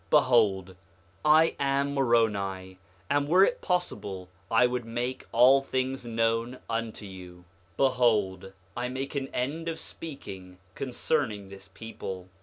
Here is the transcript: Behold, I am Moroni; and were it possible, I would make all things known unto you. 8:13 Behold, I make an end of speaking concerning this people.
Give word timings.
Behold, 0.09 0.75
I 1.23 1.55
am 1.59 1.93
Moroni; 1.93 2.79
and 3.07 3.27
were 3.27 3.43
it 3.45 3.61
possible, 3.61 4.29
I 4.49 4.65
would 4.65 4.83
make 4.83 5.27
all 5.31 5.61
things 5.61 6.05
known 6.07 6.57
unto 6.67 7.05
you. 7.05 7.45
8:13 7.73 7.77
Behold, 7.77 8.53
I 8.75 8.89
make 8.89 9.13
an 9.13 9.27
end 9.27 9.67
of 9.67 9.79
speaking 9.79 10.57
concerning 10.73 11.49
this 11.49 11.69
people. 11.75 12.29